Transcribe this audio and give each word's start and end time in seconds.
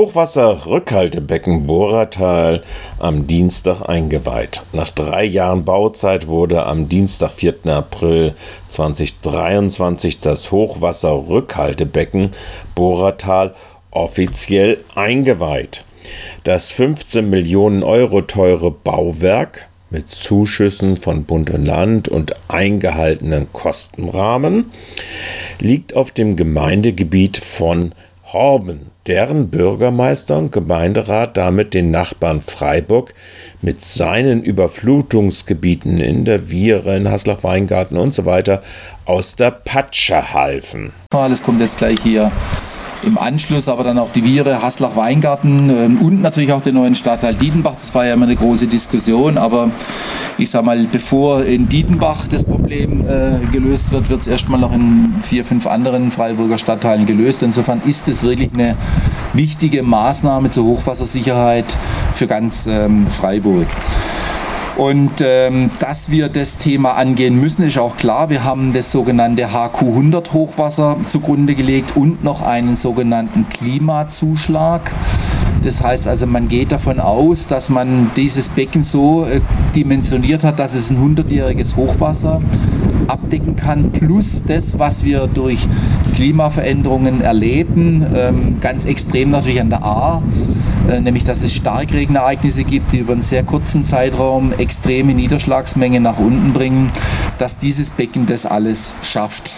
Hochwasserrückhaltebecken 0.00 1.66
Bohrertal 1.66 2.62
am 2.98 3.26
Dienstag 3.26 3.86
eingeweiht. 3.86 4.62
Nach 4.72 4.88
drei 4.88 5.24
Jahren 5.24 5.66
Bauzeit 5.66 6.26
wurde 6.26 6.64
am 6.64 6.88
Dienstag, 6.88 7.32
4. 7.32 7.66
April 7.66 8.34
2023 8.70 10.18
das 10.18 10.52
Hochwasserrückhaltebecken 10.52 12.30
Bohrertal 12.74 13.54
offiziell 13.90 14.82
eingeweiht. 14.94 15.84
Das 16.44 16.72
15 16.72 17.28
Millionen 17.28 17.82
Euro 17.82 18.22
teure 18.22 18.70
Bauwerk 18.70 19.68
mit 19.90 20.10
Zuschüssen 20.10 20.96
von 20.96 21.24
Bund 21.24 21.50
und 21.50 21.66
Land 21.66 22.08
und 22.08 22.36
eingehaltenen 22.48 23.52
Kostenrahmen 23.52 24.70
liegt 25.58 25.94
auf 25.94 26.10
dem 26.10 26.36
Gemeindegebiet 26.36 27.36
von 27.36 27.92
Horben, 28.32 28.90
deren 29.06 29.48
Bürgermeister 29.48 30.38
und 30.38 30.52
Gemeinderat 30.52 31.36
damit 31.36 31.74
den 31.74 31.90
Nachbarn 31.90 32.40
Freiburg 32.40 33.12
mit 33.60 33.84
seinen 33.84 34.42
Überflutungsgebieten 34.42 35.98
in 35.98 36.24
der 36.24 36.48
Viere, 36.48 36.96
in 36.96 37.10
Haslach-Weingarten 37.10 37.96
und 37.96 38.14
so 38.14 38.26
weiter 38.26 38.62
aus 39.04 39.34
der 39.34 39.50
Patsche 39.50 40.32
halfen. 40.32 40.92
Alles 41.12 41.42
kommt 41.42 41.60
jetzt 41.60 41.78
gleich 41.78 42.00
hier 42.00 42.30
im 43.02 43.18
Anschluss 43.18 43.68
aber 43.68 43.84
dann 43.84 43.98
auch 43.98 44.10
die 44.12 44.22
Viere, 44.22 44.62
Haslach 44.62 44.96
Weingarten 44.96 45.70
ähm, 45.70 45.98
und 46.00 46.22
natürlich 46.22 46.52
auch 46.52 46.60
den 46.60 46.74
neuen 46.74 46.94
Stadtteil 46.94 47.34
Dietenbach. 47.34 47.74
Das 47.74 47.94
war 47.94 48.06
ja 48.06 48.14
immer 48.14 48.26
eine 48.26 48.36
große 48.36 48.66
Diskussion, 48.66 49.38
aber 49.38 49.70
ich 50.38 50.50
sag 50.50 50.64
mal, 50.64 50.86
bevor 50.90 51.44
in 51.44 51.68
Dietenbach 51.68 52.26
das 52.26 52.44
Problem 52.44 53.04
äh, 53.06 53.38
gelöst 53.52 53.92
wird, 53.92 54.10
wird 54.10 54.20
es 54.20 54.26
erstmal 54.26 54.60
noch 54.60 54.72
in 54.72 55.14
vier, 55.22 55.44
fünf 55.44 55.66
anderen 55.66 56.10
Freiburger 56.10 56.58
Stadtteilen 56.58 57.06
gelöst. 57.06 57.42
Insofern 57.42 57.80
ist 57.86 58.08
es 58.08 58.22
wirklich 58.22 58.52
eine 58.52 58.76
wichtige 59.32 59.82
Maßnahme 59.82 60.50
zur 60.50 60.64
Hochwassersicherheit 60.64 61.76
für 62.14 62.26
ganz 62.26 62.66
ähm, 62.66 63.06
Freiburg. 63.06 63.66
Und 64.80 65.20
ähm, 65.20 65.70
dass 65.78 66.10
wir 66.10 66.30
das 66.30 66.56
Thema 66.56 66.92
angehen 66.92 67.38
müssen, 67.38 67.64
ist 67.64 67.76
auch 67.76 67.98
klar. 67.98 68.30
Wir 68.30 68.44
haben 68.44 68.72
das 68.72 68.90
sogenannte 68.90 69.48
HQ100 69.48 70.32
Hochwasser 70.32 70.96
zugrunde 71.04 71.54
gelegt 71.54 71.98
und 71.98 72.24
noch 72.24 72.40
einen 72.40 72.76
sogenannten 72.76 73.46
Klimazuschlag. 73.50 74.90
Das 75.62 75.84
heißt 75.84 76.08
also, 76.08 76.26
man 76.26 76.48
geht 76.48 76.72
davon 76.72 76.98
aus, 76.98 77.46
dass 77.46 77.68
man 77.68 78.10
dieses 78.16 78.48
Becken 78.48 78.82
so 78.82 79.26
äh, 79.26 79.42
dimensioniert 79.76 80.44
hat, 80.44 80.58
dass 80.58 80.72
es 80.72 80.88
ein 80.88 80.96
100-jähriges 80.96 81.76
Hochwasser 81.76 82.40
abdecken 83.06 83.56
kann, 83.56 83.92
plus 83.92 84.44
das, 84.46 84.78
was 84.78 85.04
wir 85.04 85.26
durch 85.26 85.68
Klimaveränderungen 86.20 87.22
erleben, 87.22 88.04
ähm, 88.14 88.60
ganz 88.60 88.84
extrem 88.84 89.30
natürlich 89.30 89.58
an 89.58 89.70
der 89.70 89.82
A, 89.82 90.22
äh, 90.86 91.00
nämlich 91.00 91.24
dass 91.24 91.40
es 91.40 91.54
Starkregenereignisse 91.54 92.64
gibt, 92.64 92.92
die 92.92 92.98
über 92.98 93.14
einen 93.14 93.22
sehr 93.22 93.42
kurzen 93.42 93.82
Zeitraum 93.82 94.52
extreme 94.58 95.14
Niederschlagsmengen 95.14 96.02
nach 96.02 96.18
unten 96.18 96.52
bringen, 96.52 96.90
dass 97.38 97.56
dieses 97.56 97.88
Becken 97.88 98.26
das 98.26 98.44
alles 98.44 98.92
schafft. 99.00 99.54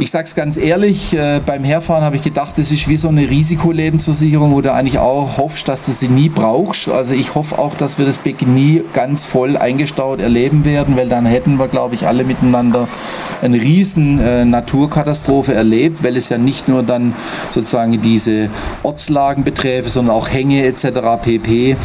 Ich 0.00 0.12
sage 0.12 0.26
es 0.26 0.36
ganz 0.36 0.56
ehrlich, 0.56 1.12
äh, 1.12 1.40
beim 1.44 1.64
Herfahren 1.64 2.04
habe 2.04 2.14
ich 2.14 2.22
gedacht, 2.22 2.56
das 2.56 2.70
ist 2.70 2.86
wie 2.86 2.96
so 2.96 3.08
eine 3.08 3.28
Risikolebensversicherung, 3.28 4.52
wo 4.52 4.60
du 4.60 4.72
eigentlich 4.72 5.00
auch 5.00 5.38
hoffst, 5.38 5.66
dass 5.66 5.86
du 5.86 5.90
sie 5.90 6.06
nie 6.06 6.28
brauchst. 6.28 6.88
Also 6.88 7.14
ich 7.14 7.34
hoffe 7.34 7.58
auch, 7.58 7.74
dass 7.74 7.98
wir 7.98 8.06
das 8.06 8.18
Becken 8.18 8.54
nie 8.54 8.84
ganz 8.92 9.24
voll 9.24 9.56
eingestaut 9.56 10.20
erleben 10.20 10.64
werden, 10.64 10.96
weil 10.96 11.08
dann 11.08 11.26
hätten 11.26 11.58
wir, 11.58 11.66
glaube 11.66 11.96
ich, 11.96 12.06
alle 12.06 12.22
miteinander 12.22 12.86
eine 13.42 13.60
riesen 13.60 14.20
äh, 14.20 14.44
Naturkatastrophe 14.44 15.54
erlebt, 15.54 16.04
weil 16.04 16.16
es 16.16 16.28
ja 16.28 16.38
nicht 16.38 16.68
nur 16.68 16.84
dann 16.84 17.12
sozusagen 17.50 18.00
diese 18.00 18.50
Ortslagen 18.84 19.42
beträfe, 19.42 19.88
sondern 19.88 20.14
auch 20.14 20.30
Hänge 20.30 20.64
etc. 20.64 21.20
pp. 21.20 21.76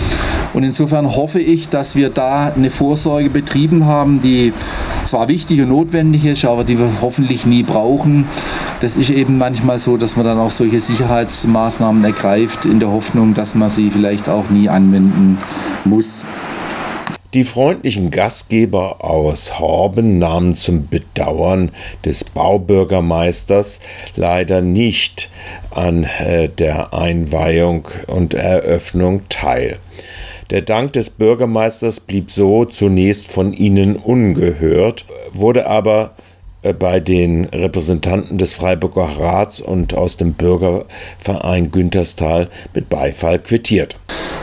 Und 0.53 0.64
insofern 0.64 1.16
hoffe 1.16 1.39
ich, 1.39 1.69
dass 1.69 1.95
wir 1.95 2.11
da 2.11 2.53
eine 2.56 2.69
Vorsorge 2.69 3.31
betrieben 3.31 3.88
haben, 3.88 4.22
die 4.22 4.53
zwar 5.06 5.28
wichtig 5.28 5.62
und 5.62 5.69
notwendig 5.69 6.25
ist, 6.25 6.46
aber 6.46 6.64
die 6.64 6.80
wir 6.80 6.90
hoffentlich 7.02 7.46
nie 7.46 7.64
brauchen. 7.64 8.25
Das 8.80 8.96
ist 8.96 9.09
eben 9.09 9.38
manchmal 9.38 9.80
so, 9.80 9.97
dass 9.97 10.16
man 10.16 10.25
dann 10.25 10.40
auch 10.40 10.52
solche 10.52 10.80
Sicherheitsmaßnahmen 10.80 12.03
ergreift, 12.03 12.66
in 12.66 12.80
der 12.80 12.91
Hoffnung, 12.91 13.34
dass 13.34 13.56
man 13.56 13.69
sie 13.69 13.90
vielleicht 13.90 14.30
auch 14.30 14.50
nie 14.50 14.69
anwenden 14.69 15.38
muss. 15.86 16.25
Die 17.34 17.46
freundlichen 17.46 18.12
Gastgeber 18.12 19.03
aus 19.03 19.59
Horben 19.59 20.19
nahmen 20.19 20.53
zum 20.53 20.88
Bedauern 20.88 21.72
des 22.06 22.24
Baubürgermeisters 22.24 23.80
leider 24.16 24.62
nicht 24.62 25.31
an 25.72 26.03
äh, 26.03 26.47
der 26.47 26.94
Einweihung 26.94 27.88
und 28.06 28.35
Eröffnung 28.35 29.24
teil. 29.30 29.80
Der 30.53 30.62
Dank 30.62 30.94
des 30.94 31.09
Bürgermeisters 31.09 32.00
blieb 32.00 32.30
so 32.30 32.66
zunächst 32.66 33.31
von 33.31 33.53
ihnen 33.53 33.96
ungehört, 33.96 35.03
wurde 35.34 35.66
aber 35.66 36.12
äh, 36.62 36.74
bei 36.74 37.00
den 37.00 37.46
Repräsentanten 37.46 38.38
des 38.38 38.53
Freiburger 38.53 39.09
Rats 39.19 39.62
und 39.62 39.96
aus 39.96 40.16
dem 40.16 40.34
Bürgerverein 40.34 41.72
Günterstal 41.72 42.50
mit 42.75 42.88
Beifall 42.88 43.40
quittiert. 43.40 43.97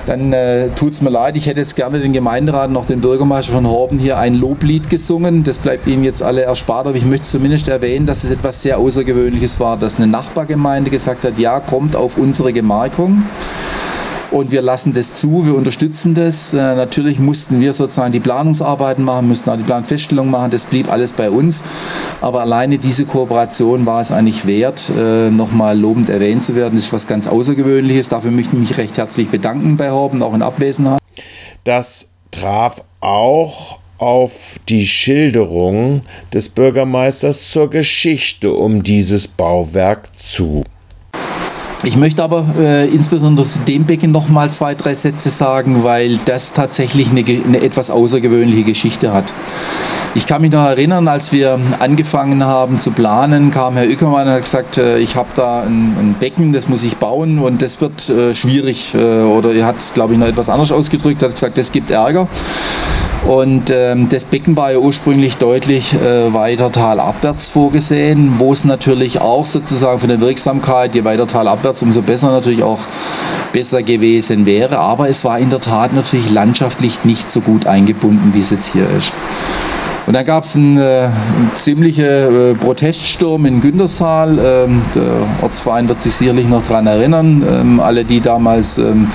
Dann 0.07 0.33
äh, 0.33 0.71
tut 0.71 0.95
es 0.95 1.01
mir 1.01 1.11
leid, 1.11 1.37
ich 1.37 1.47
hätte 1.47 1.61
jetzt 1.61 1.77
gerne 1.77 2.01
den 2.01 2.13
Gemeinderat 2.13 2.73
noch 2.73 2.87
den 2.87 3.01
Bürgermeister 3.01 3.53
von 3.53 3.69
Horben 3.69 4.01
hier 4.01 4.19
ein 4.19 4.35
Loblied 4.35 4.91
gesungen. 4.91 5.45
Das 5.45 5.59
bleibt 5.59 5.87
Ihnen 5.87 6.03
jetzt 6.03 6.25
alle 6.25 6.43
erspart, 6.43 6.89
aber 6.89 6.97
ich 6.97 7.05
möchte 7.05 7.29
zumindest 7.29 7.69
erwähnen, 7.69 8.07
dass 8.07 8.25
es 8.25 8.33
etwas 8.33 8.63
sehr 8.63 8.79
Außergewöhnliches 8.79 9.61
war, 9.61 9.77
dass 9.77 9.99
eine 9.99 10.09
Nachbargemeinde 10.09 10.91
gesagt 10.91 11.25
hat, 11.25 11.39
ja, 11.39 11.61
kommt 11.61 11.95
auf 11.95 12.19
unsere 12.19 12.53
Gemarkung. 12.53 13.23
Und 14.31 14.53
wir 14.53 14.63
lassen 14.63 14.93
das 14.93 15.17
zu, 15.17 15.45
wir 15.45 15.57
unterstützen 15.57 16.15
das. 16.15 16.55
Äh, 16.55 16.57
natürlich 16.57 17.19
mussten 17.19 17.61
wir 17.61 17.73
sozusagen 17.73 18.13
die 18.13 18.21
Planungsarbeiten 18.21 19.05
machen, 19.05 19.27
mussten 19.27 19.51
auch 19.51 19.57
die 19.57 19.65
Planfeststellung 19.65 20.31
machen, 20.31 20.53
das 20.53 20.65
blieb 20.65 20.91
alles 20.91 21.13
bei 21.13 21.31
uns. 21.31 21.65
Aber 22.21 22.41
alleine 22.41 22.79
diese 22.79 23.07
Kooperation 23.07 23.87
war 23.87 24.01
es 24.01 24.13
eigentlich 24.13 24.47
wert, 24.47 24.91
äh, 24.97 25.31
nochmal 25.31 25.79
lobend 25.79 26.09
erwähnt 26.09 26.45
zu 26.45 26.55
werden. 26.55 26.75
Das 26.75 26.85
ist 26.85 26.93
was 26.93 27.09
ganz 27.09 27.27
Außergewöhnliches. 27.27 28.09
Dafür 28.09 28.31
möchte 28.31 28.55
ich 28.55 28.61
mich 28.61 28.79
recht 28.79 28.97
herzlich 28.99 29.31
bedanken 29.31 29.77
bei 29.77 29.91
Horben, 29.91 30.23
auch 30.23 30.35
in 30.35 30.43
Abwesenheit. 30.43 31.01
Das 31.65 32.11
traf 32.31 32.83
auch 33.01 33.81
auf 33.99 34.61
die 34.69 34.87
Schilderung 34.87 36.03
des 36.33 36.49
Bürgermeisters 36.49 37.51
zur 37.51 37.69
Geschichte 37.69 38.55
um 38.55 38.83
dieses 38.83 39.29
Bauwerk 39.29 40.09
zu. 40.17 40.63
Ich 41.83 41.97
möchte 41.97 42.23
aber 42.23 42.45
äh, 42.59 42.87
insbesondere 42.89 43.47
zu 43.47 43.61
dem 43.61 43.85
Becken 43.85 44.13
noch 44.13 44.29
mal 44.29 44.51
zwei, 44.51 44.75
drei 44.75 44.95
Sätze 44.95 45.31
sagen, 45.31 45.83
weil 45.83 46.19
das 46.27 46.53
tatsächlich 46.53 47.11
eine, 47.11 47.21
eine 47.21 47.63
etwas 47.63 47.91
außergewöhnliche 47.91 48.65
Geschichte 48.65 49.13
hat. 49.13 49.33
Ich 50.15 50.27
kann 50.27 50.43
mich 50.43 50.51
noch 50.51 50.65
erinnern, 50.65 51.09
als 51.09 51.33
wir 51.33 51.59
angefangen 51.79 52.45
haben 52.45 52.79
zu 52.79 52.91
planen, 52.91 53.51
kam 53.51 53.77
Herr 53.77 53.89
Ückermann 53.89 54.27
und 54.27 54.35
hat 54.35 54.43
gesagt, 54.43 54.77
äh, 54.77 54.99
ich 54.99 55.17
habe 55.17 55.29
da 55.35 55.63
ein, 55.63 55.97
ein, 55.99 56.17
Becken, 56.19 56.53
das 56.53 56.69
muss 56.69 56.83
ich 56.83 56.97
bauen 56.97 57.39
und 57.39 57.63
das 57.63 57.81
wird 57.81 58.11
äh, 58.11 58.35
schwierig. 58.35 58.95
Äh, 58.95 59.23
oder 59.23 59.55
er 59.55 59.67
hat 59.67 59.77
es, 59.77 59.95
glaube 59.95 60.13
ich, 60.13 60.19
noch 60.19 60.27
etwas 60.27 60.51
anders 60.51 60.73
ausgedrückt, 60.73 61.23
hat 61.23 61.33
gesagt, 61.33 61.57
das 61.57 61.73
gibt 61.73 61.91
Ärger. 61.91 62.29
Und 63.27 63.71
ähm, 63.71 64.09
das 64.09 64.25
Becken 64.25 64.57
war 64.57 64.73
ja 64.73 64.79
ursprünglich 64.79 65.37
deutlich 65.37 65.95
äh, 65.95 66.33
weiter 66.33 66.73
talabwärts 66.73 67.49
vorgesehen, 67.49 68.37
wo 68.39 68.53
es 68.53 68.65
natürlich 68.65 69.21
auch 69.21 69.45
sozusagen 69.45 70.01
von 70.01 70.09
der 70.09 70.21
Wirksamkeit, 70.21 70.95
je 70.95 71.05
weiter 71.05 71.27
talabwärts, 71.27 71.83
umso 71.83 72.03
besser 72.03 72.31
natürlich 72.31 72.63
auch 72.63 72.81
besser 73.53 73.83
gewesen 73.83 74.47
wäre. 74.47 74.79
Aber 74.79 75.09
es 75.09 75.25
war 75.25 75.39
in 75.39 75.51
der 75.51 75.61
Tat 75.61 75.93
natürlich 75.93 76.31
landschaftlich 76.31 77.05
nicht 77.05 77.31
so 77.31 77.41
gut 77.41 77.67
eingebunden, 77.67 78.33
wie 78.33 78.41
es 78.41 78.51
jetzt 78.51 78.73
hier 78.73 78.89
ist. 78.97 79.13
Und 80.07 80.15
dann 80.15 80.25
gab 80.25 80.45
es 80.45 80.57
einen, 80.57 80.79
äh, 80.79 81.05
einen 81.05 81.51
ziemlichen 81.55 82.05
äh, 82.05 82.55
Proteststurm 82.55 83.47
in 83.47 83.61
Günterstal. 83.61 84.39
Ähm, 84.43 84.83
der 84.95 85.27
Ortsverein 85.43 85.89
wird 85.89 86.01
sich 86.01 86.15
sicherlich 86.15 86.49
noch 86.49 86.63
daran 86.63 86.87
erinnern. 86.87 87.45
Ähm, 87.49 87.81
alle, 87.81 88.05
die 88.05 88.21
damals 88.21 88.79
ähm, 88.79 89.09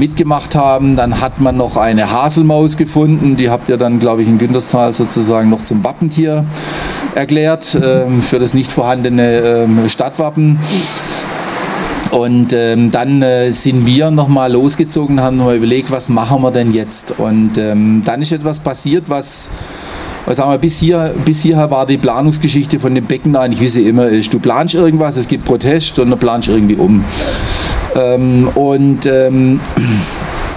mitgemacht 0.00 0.56
haben. 0.56 0.96
Dann 0.96 1.20
hat 1.20 1.40
man 1.40 1.56
noch 1.56 1.76
eine 1.76 2.10
Haselmaus 2.10 2.76
gefunden. 2.76 3.36
Die 3.36 3.50
habt 3.50 3.68
ihr 3.68 3.76
dann, 3.76 4.00
glaube 4.00 4.22
ich, 4.22 4.28
in 4.28 4.38
Günterstal 4.38 4.92
sozusagen 4.92 5.48
noch 5.48 5.62
zum 5.62 5.84
Wappentier 5.84 6.44
erklärt 7.14 7.78
ähm, 7.82 8.22
für 8.22 8.40
das 8.40 8.54
nicht 8.54 8.72
vorhandene 8.72 9.38
ähm, 9.38 9.88
Stadtwappen. 9.88 10.58
Und 12.10 12.52
ähm, 12.52 12.90
dann 12.90 13.22
äh, 13.22 13.52
sind 13.52 13.86
wir 13.86 14.10
nochmal 14.10 14.50
losgezogen, 14.52 15.20
haben 15.22 15.36
nochmal 15.36 15.56
überlegt, 15.56 15.92
was 15.92 16.08
machen 16.08 16.42
wir 16.42 16.50
denn 16.50 16.72
jetzt? 16.74 17.14
Und 17.18 17.56
ähm, 17.56 18.02
dann 18.04 18.20
ist 18.20 18.32
etwas 18.32 18.58
passiert, 18.58 19.04
was 19.06 19.50
weil 20.26 20.34
sagen 20.34 20.50
wir, 20.50 20.58
bis, 20.58 20.78
hier, 20.78 21.14
bis 21.24 21.40
hierher 21.40 21.70
war 21.70 21.86
die 21.86 21.96
Planungsgeschichte 21.96 22.78
von 22.78 22.94
dem 22.94 23.06
Becken 23.06 23.36
eigentlich, 23.36 23.60
wie 23.60 23.68
sie 23.68 23.86
immer 23.86 24.06
ist. 24.06 24.32
Du 24.32 24.38
planst 24.38 24.74
irgendwas, 24.74 25.16
es 25.16 25.28
gibt 25.28 25.44
Protest 25.44 25.98
und 25.98 26.10
dann 26.10 26.18
planst 26.18 26.48
irgendwie 26.48 26.76
um. 26.76 27.04
Ähm, 27.96 28.48
und 28.54 29.06
ähm, 29.06 29.60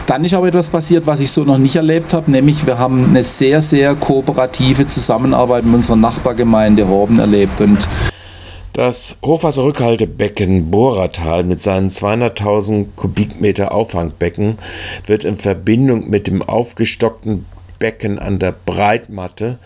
dann 0.06 0.26
ist 0.26 0.34
aber 0.34 0.48
etwas 0.48 0.70
passiert, 0.70 1.08
was 1.08 1.20
ich 1.20 1.32
so 1.32 1.44
noch 1.44 1.58
nicht 1.58 1.76
erlebt 1.76 2.14
habe, 2.14 2.30
nämlich 2.30 2.66
wir 2.66 2.78
haben 2.78 3.10
eine 3.10 3.24
sehr, 3.24 3.62
sehr 3.62 3.96
kooperative 3.96 4.86
Zusammenarbeit 4.86 5.66
mit 5.66 5.76
unserer 5.76 5.96
Nachbargemeinde 5.96 6.88
Horben 6.88 7.20
erlebt. 7.20 7.62
Und 7.62 7.88
Das 8.74 9.16
Hochwasserrückhaltebecken 9.24 10.70
Bohratal 10.70 11.44
mit 11.44 11.62
seinen 11.62 11.90
200.000 11.90 12.88
Kubikmeter 12.96 13.72
Auffangbecken 13.72 14.58
wird 15.06 15.24
in 15.24 15.38
Verbindung 15.38 16.10
mit 16.10 16.28
dem 16.28 16.42
aufgestockten 16.42 17.46
Becken 17.80 18.20
an 18.20 18.40
der 18.40 18.54
Breitmatte 18.66 19.60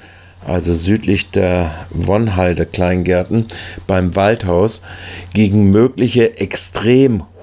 also 0.48 0.74
südlich 0.74 1.32
der 1.32 1.72
Wonhalde 1.90 2.66
Kleingärten 2.66 3.48
beim 3.86 4.16
Waldhaus, 4.16 4.82
gegen 5.34 5.72
mögliche 5.72 6.38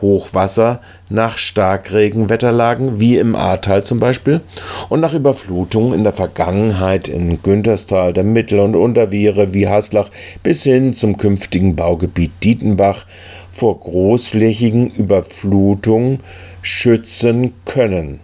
Extremhochwasser 0.05 0.81
nach 1.09 1.39
Starkregenwetterlagen 1.39 3.01
wie 3.01 3.17
im 3.17 3.35
Ahrtal 3.35 3.85
zum 3.85 4.01
Beispiel 4.01 4.41
und 4.89 5.01
nach 5.01 5.15
Überflutungen 5.15 5.95
in 5.95 6.05
der 6.05 6.12
Vergangenheit 6.12 7.09
in 7.09 7.43
Günterstal, 7.43 8.12
der 8.12 8.25
Mittel- 8.25 8.61
und 8.61 8.77
Unterviere 8.77 9.55
wie 9.55 9.69
Haslach 9.69 10.11
bis 10.43 10.65
hin 10.65 10.95
zum 10.95 11.17
künftigen 11.17 11.75
Baugebiet 11.75 12.33
Dietenbach 12.43 13.06
vor 13.53 13.81
großflächigen 13.81 14.91
Überflutungen 14.91 16.19
schützen 16.62 17.55
können. 17.65 18.21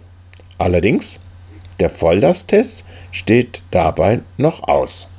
Allerdings 0.57 1.19
der 1.79 1.89
Volllasttest 1.89 2.83
steht 3.11 3.63
dabei 3.71 4.19
noch 4.37 4.63
aus. 4.63 5.09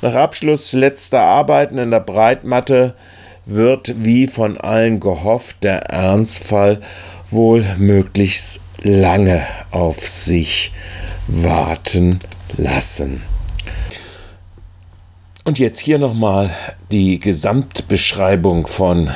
Nach 0.00 0.14
Abschluss 0.14 0.72
letzter 0.72 1.20
Arbeiten 1.20 1.78
in 1.78 1.90
der 1.90 2.00
Breitmatte 2.00 2.94
wird, 3.46 4.04
wie 4.04 4.26
von 4.26 4.58
allen 4.58 5.00
gehofft, 5.00 5.62
der 5.62 5.90
Ernstfall 5.90 6.80
wohl 7.30 7.64
möglichst 7.78 8.60
lange 8.82 9.42
auf 9.70 10.08
sich 10.08 10.72
warten 11.26 12.18
lassen. 12.56 13.22
Und 15.44 15.58
jetzt 15.58 15.78
hier 15.78 15.98
nochmal 15.98 16.50
die 16.90 17.20
Gesamtbeschreibung 17.20 18.66
von 18.66 19.10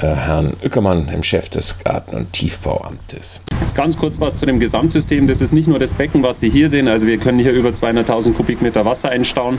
Herrn 0.00 0.54
Ückermann, 0.64 1.06
dem 1.06 1.22
Chef 1.22 1.48
des 1.48 1.78
Garten- 1.78 2.16
und 2.16 2.32
Tiefbauamtes. 2.32 3.42
Jetzt 3.60 3.76
ganz 3.76 3.96
kurz 3.96 4.20
was 4.20 4.36
zu 4.36 4.46
dem 4.46 4.60
Gesamtsystem. 4.60 5.26
Das 5.26 5.40
ist 5.40 5.52
nicht 5.52 5.68
nur 5.68 5.78
das 5.78 5.94
Becken, 5.94 6.22
was 6.22 6.40
Sie 6.40 6.50
hier 6.50 6.68
sehen. 6.68 6.88
Also 6.88 7.06
wir 7.06 7.18
können 7.18 7.38
hier 7.38 7.52
über 7.52 7.70
200.000 7.70 8.34
Kubikmeter 8.34 8.84
Wasser 8.84 9.10
einstauen, 9.10 9.58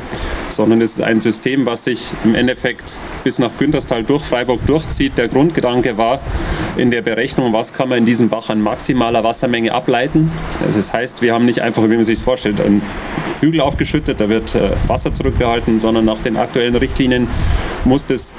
sondern 0.49 0.81
es 0.81 0.93
ist 0.93 1.01
ein 1.01 1.19
System, 1.19 1.65
was 1.65 1.85
sich 1.85 2.11
im 2.23 2.35
Endeffekt 2.35 2.97
bis 3.23 3.39
nach 3.39 3.51
Günterstal 3.57 4.03
durch 4.03 4.23
Freiburg 4.23 4.65
durchzieht. 4.67 5.17
Der 5.17 5.27
Grundgedanke 5.27 5.97
war 5.97 6.19
in 6.77 6.91
der 6.91 7.01
Berechnung, 7.01 7.53
was 7.53 7.73
kann 7.73 7.89
man 7.89 7.99
in 7.99 8.05
diesem 8.05 8.29
Bach 8.29 8.49
an 8.49 8.61
maximaler 8.61 9.23
Wassermenge 9.23 9.73
ableiten. 9.73 10.31
Also 10.65 10.79
das 10.79 10.93
heißt, 10.93 11.21
wir 11.21 11.33
haben 11.33 11.45
nicht 11.45 11.61
einfach, 11.61 11.83
wie 11.83 11.95
man 11.95 12.03
sich 12.03 12.19
vorstellt, 12.19 12.61
einen 12.61 12.81
Hügel 13.39 13.61
aufgeschüttet, 13.61 14.21
da 14.21 14.29
wird 14.29 14.55
äh, 14.55 14.71
Wasser 14.87 15.13
zurückgehalten, 15.13 15.79
sondern 15.79 16.05
nach 16.05 16.19
den 16.19 16.37
aktuellen 16.37 16.75
Richtlinien 16.75 17.27
muss 17.85 18.05
das 18.05 18.33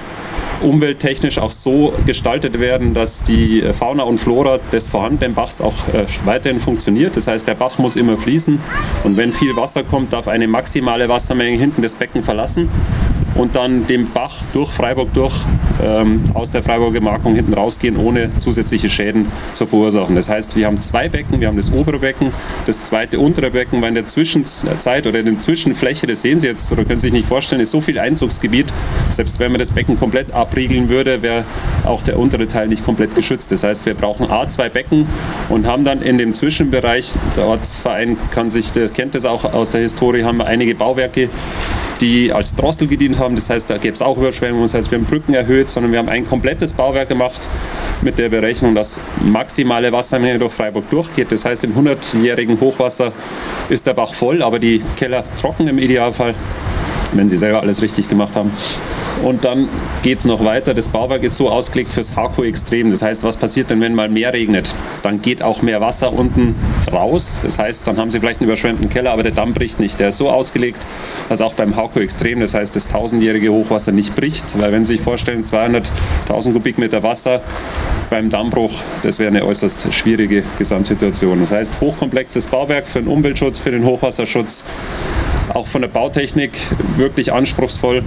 umwelttechnisch 0.63 1.39
auch 1.39 1.53
so 1.53 1.93
gestaltet 2.07 2.59
werden, 2.59 2.95
dass 2.95 3.23
die 3.23 3.63
Fauna 3.79 4.03
und 4.05 4.19
Flora 4.19 4.59
des 4.73 4.89
vorhandenen 4.89 5.35
Bachs 5.35 5.61
auch 5.61 5.89
äh, 5.89 6.07
weiterhin 6.25 6.61
funktioniert. 6.61 7.17
Das 7.17 7.27
heißt, 7.27 7.47
der 7.47 7.55
Bach 7.55 7.79
muss 7.79 7.97
immer 7.97 8.17
fließen 8.17 8.61
und 9.05 9.17
wenn 9.17 9.33
viel 9.33 9.57
Wasser 9.57 9.85
kommt, 9.85 10.13
darf 10.13 10.29
eine 10.29 10.49
maximale 10.49 11.09
Wassermenge 11.09 11.57
hinten 11.59 11.83
das 11.83 11.95
Becken 11.95 12.23
verlassen 12.23 12.69
und 13.37 13.57
dann 13.57 13.87
dem 13.87 14.11
Bach 14.11 14.35
durch 14.53 14.71
Freiburg 14.71 15.13
durch 15.13 15.35
ähm, 15.83 16.25
aus 16.35 16.51
der 16.51 16.63
Freiburger 16.63 16.95
Gemarkung 16.95 17.35
hinten 17.35 17.55
rausgehen, 17.55 17.97
ohne 17.97 18.31
zusätzliche 18.39 18.89
Schäden 18.89 19.27
zu 19.53 19.67
verursachen. 19.67 20.15
Das 20.15 20.29
heißt, 20.29 20.57
wir 20.57 20.67
haben 20.67 20.81
zwei 20.81 21.09
Becken, 21.09 21.41
wir 21.41 21.49
haben 21.49 21.57
das 21.57 21.73
obere 21.73 21.99
Becken, 21.99 22.33
das 22.67 22.85
zweite 22.87 23.19
untere 23.19 23.51
Becken, 23.51 23.83
weil 23.83 23.91
in 23.91 23.95
der 23.95 24.07
Zwischenzeit 24.07 25.07
oder 25.07 25.19
in 25.19 25.27
der 25.27 25.39
Zwischenfläche, 25.39 26.07
das 26.07 26.23
sehen 26.23 26.41
Sie 26.41 26.47
jetzt 26.47 26.73
oder 26.73 26.85
können 26.85 27.01
Sie 27.01 27.09
sich 27.09 27.13
nicht 27.13 27.29
vorstellen, 27.29 27.61
ist 27.61 27.71
so 27.71 27.81
viel 27.81 27.99
Einzugsgebiet, 27.99 28.67
selbst 29.11 29.39
wenn 29.39 29.53
man 29.53 29.59
das 29.59 29.73
Becken 29.73 29.99
komplett 29.99 30.33
abriegeln 30.33 30.89
würde, 30.89 31.23
wäre 31.23 31.45
auch 31.85 32.03
der 32.03 32.19
untere 32.19 32.47
Teil 32.47 32.69
nicht 32.69 32.85
komplett 32.85 33.15
geschützt. 33.15 33.53
Das 33.53 33.63
heißt, 33.63 33.87
wir 33.87 33.95
brauchen 33.95 34.31
A 34.31 34.49
zwei 34.49 34.69
Becken 34.69 35.07
und 35.49 35.67
haben 35.67 35.85
dann 35.85 36.03
in 36.03 36.19
dem 36.19 36.35
Zwischenbereich, 36.35 37.15
der 37.37 37.47
Ortsverein 37.47 38.17
kann 38.31 38.51
sich, 38.51 38.73
der 38.73 38.89
kennt 38.89 39.15
das 39.15 39.25
auch 39.25 39.45
aus 39.45 39.73
der 39.73 39.83
Historie, 39.83 40.25
haben 40.25 40.39
wir 40.39 40.47
einige 40.47 40.75
Bauwerke, 40.75 41.29
die 42.01 42.33
als 42.33 42.55
Drossel 42.55 42.87
gedient 42.87 43.19
haben. 43.19 43.26
Das 43.35 43.51
heißt, 43.51 43.69
da 43.69 43.79
gäbe 43.79 43.95
es 43.95 44.03
auch 44.03 44.17
Überschwemmungen. 44.17 44.65
Das 44.65 44.75
heißt, 44.75 44.91
wir 44.91 44.99
haben 44.99 45.07
Brücken 45.07 45.35
erhöht, 45.35 45.71
sondern 45.71 45.93
wir 45.93 45.99
haben 45.99 46.09
ein 46.09 46.27
komplettes 46.27 46.73
Bauwerk 46.75 47.09
gemacht 47.09 47.49
mit 48.03 48.19
der 48.19 48.29
Berechnung, 48.29 48.75
dass 48.75 49.01
maximale 49.25 49.93
Wassermenge 49.93 50.39
durch 50.39 50.53
Freiburg 50.53 50.89
durchgeht. 50.91 51.33
Das 51.33 51.45
heißt, 51.45 51.65
im 51.65 51.75
100-jährigen 51.75 52.61
Hochwasser 52.61 53.13
ist 53.69 53.87
der 53.87 53.95
Bach 53.95 54.15
voll, 54.15 54.43
aber 54.43 54.59
die 54.59 54.83
Keller 54.97 55.25
trocken 55.41 55.69
im 55.69 55.79
Idealfall, 55.79 56.35
wenn 57.17 57.29
sie 57.29 57.37
selber 57.37 57.61
alles 57.61 57.83
richtig 57.83 58.09
gemacht 58.09 58.37
haben. 58.37 58.51
Und 59.23 59.45
dann 59.45 59.69
geht 60.03 60.19
es 60.19 60.25
noch 60.25 60.45
weiter. 60.45 60.75
Das 60.75 60.91
Bauwerk 60.91 61.23
ist 61.23 61.37
so 61.37 61.49
ausgelegt 61.51 61.93
fürs 61.93 62.17
Hako-Extrem. 62.17 62.91
Das 62.91 63.03
heißt, 63.03 63.25
was 63.25 63.37
passiert 63.37 63.71
denn, 63.71 63.81
wenn 63.81 63.95
mal 63.95 64.09
mehr 64.09 64.33
regnet? 64.33 64.75
Dann 65.03 65.23
geht 65.23 65.43
auch 65.43 65.63
mehr 65.63 65.81
Wasser 65.81 66.13
unten 66.13 66.55
raus. 66.93 67.39
Das 67.43 67.59
heißt, 67.59 67.87
dann 67.87 67.97
haben 67.97 68.11
Sie 68.11 68.21
vielleicht 68.21 68.41
einen 68.41 68.49
überschwemmten 68.49 68.91
Keller, 68.91 69.13
aber 69.13 69.23
der 69.23 69.33
Damm 69.33 69.55
bricht 69.55 69.81
nicht. 69.81 69.99
Der 70.01 70.09
ist 70.09 70.19
so 70.19 70.31
ausgelegt, 70.31 70.87
dass 71.29 71.41
auch 71.41 71.55
beim 71.55 71.77
Hako-Extrem, 71.77 72.41
das 72.41 72.55
heißt, 72.55 72.77
das 72.77 72.89
tausendjährige 72.89 73.51
Hochwasser 73.51 73.93
nicht 73.93 74.15
bricht. 74.15 74.59
Weil 74.61 74.73
wenn 74.73 74.85
Sie 74.85 74.95
sich 74.95 75.01
vorstellen, 75.03 75.45
200.000 75.45 76.53
Kubikmeter 76.53 77.03
Wasser 77.03 77.41
beim 78.11 78.31
Dammbruch, 78.31 78.83
das 79.03 79.19
wäre 79.19 79.29
eine 79.29 79.45
äußerst 79.45 79.93
schwierige 79.95 80.45
Gesamtsituation. 80.59 81.41
Das 81.41 81.53
heißt, 81.53 81.81
hochkomplexes 81.81 82.49
Bauwerk 82.49 82.87
für 82.87 83.01
den 83.01 83.09
Umweltschutz, 83.09 83.59
für 83.59 83.71
den 83.71 83.85
Hochwasserschutz, 83.85 84.65
auch 85.55 85.67
von 85.67 85.83
der 85.83 85.89
Bautechnik 85.89 86.53
wirklich 86.97 87.33
anspruchsvoll. 87.33 88.03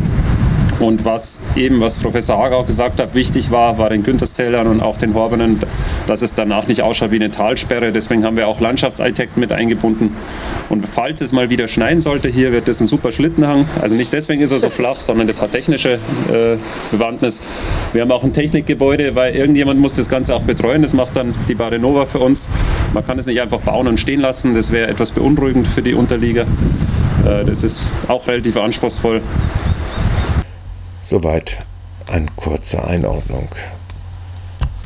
Und 0.79 1.03
was 1.03 1.41
eben, 1.57 1.81
was 1.81 1.99
Professor 1.99 2.37
Hager 2.37 2.55
auch 2.55 2.67
gesagt 2.67 3.01
hat, 3.01 3.13
wichtig 3.13 3.51
war, 3.51 3.77
war 3.77 3.89
den 3.89 4.01
Günterstälern 4.01 4.65
und 4.65 4.81
auch 4.81 4.97
den 4.97 5.13
Horbenen, 5.13 5.59
dass 6.07 6.21
es 6.21 6.35
danach 6.35 6.67
nicht 6.67 6.81
ausschaut 6.81 7.11
wie 7.11 7.17
eine 7.17 7.31
Talsperre. 7.31 7.91
Deswegen 7.91 8.23
haben 8.23 8.37
wir 8.37 8.47
auch 8.47 8.61
Landschaftsarchitekten 8.61 9.41
mit 9.41 9.51
eingebunden. 9.51 10.15
Und 10.69 10.85
falls 10.89 11.19
es 11.19 11.33
mal 11.33 11.49
wieder 11.49 11.67
schneien 11.67 11.99
sollte, 11.99 12.29
hier 12.29 12.53
wird 12.53 12.69
das 12.69 12.79
ein 12.79 12.87
super 12.87 13.11
Schlittenhang. 13.11 13.67
Also 13.81 13.95
nicht 13.95 14.13
deswegen 14.13 14.41
ist 14.41 14.51
er 14.51 14.59
so 14.59 14.69
flach, 14.69 15.01
sondern 15.01 15.27
das 15.27 15.41
hat 15.41 15.51
technische 15.51 15.95
äh, 16.31 16.55
Bewandtnis. 16.91 17.43
Wir 17.91 18.01
haben 18.01 18.11
auch 18.11 18.23
ein 18.23 18.31
Technikgebäude, 18.31 19.15
weil 19.15 19.35
irgendjemand 19.35 19.81
muss 19.81 19.95
das 19.95 20.07
Ganze 20.07 20.33
auch 20.33 20.43
betreuen. 20.43 20.81
Das 20.81 20.93
macht 20.93 21.17
dann 21.17 21.35
die 21.49 21.55
Barenova 21.55 22.05
für 22.05 22.19
uns. 22.19 22.47
Man 22.93 23.05
kann 23.05 23.19
es 23.19 23.25
nicht 23.25 23.41
einfach 23.41 23.59
bauen 23.59 23.87
und 23.87 23.99
stehen 23.99 24.21
lassen. 24.21 24.53
Das 24.53 24.71
wäre 24.71 24.87
etwas 24.87 25.11
beunruhigend 25.11 25.67
für 25.67 25.81
die 25.81 25.93
Unterlieger. 25.93 26.45
Äh, 27.25 27.45
das 27.45 27.63
ist 27.63 27.85
auch 28.07 28.27
relativ 28.27 28.57
anspruchsvoll. 28.57 29.21
Soweit 31.03 31.59
eine 32.11 32.27
kurze 32.35 32.83
Einordnung. 32.83 33.49